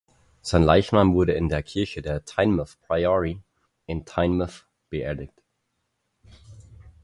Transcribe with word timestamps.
Sein 0.41 0.63
Leichnam 0.63 1.13
wurde 1.13 1.33
in 1.33 1.47
der 1.47 1.61
Kirche 1.61 2.01
der 2.01 2.25
"Tynemouth 2.25 2.79
Priory" 2.87 3.39
in 3.85 4.03
Tynemouth 4.03 4.65
beerdigt. 4.89 5.43